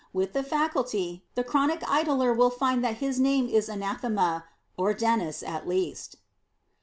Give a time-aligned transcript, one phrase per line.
[0.13, 5.43] With the Faculty, the chronic idler will find that his name is anathema, or Dennis
[5.43, 6.15] at least.